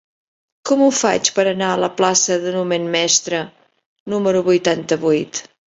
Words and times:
Com 0.69 0.79
ho 0.85 0.87
faig 0.99 1.29
per 1.35 1.45
anar 1.51 1.67
a 1.73 1.77
la 1.83 1.91
plaça 1.99 2.39
de 2.47 2.55
Numen 2.57 2.91
Mestre 2.99 3.45
número 4.17 4.47
vuitanta-vuit? 4.53 5.47